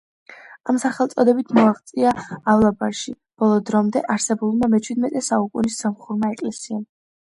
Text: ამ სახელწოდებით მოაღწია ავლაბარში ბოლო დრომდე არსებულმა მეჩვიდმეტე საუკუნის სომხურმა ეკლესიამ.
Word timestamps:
ამ 0.71 0.77
სახელწოდებით 0.83 1.51
მოაღწია 1.57 2.13
ავლაბარში 2.53 3.13
ბოლო 3.43 3.61
დრომდე 3.69 4.03
არსებულმა 4.15 4.71
მეჩვიდმეტე 4.77 5.23
საუკუნის 5.29 5.81
სომხურმა 5.85 6.33
ეკლესიამ. 6.39 6.83